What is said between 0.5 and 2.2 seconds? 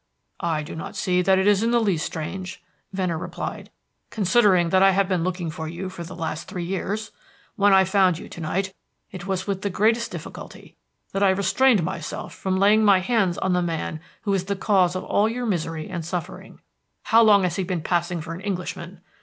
do not see that it is in the least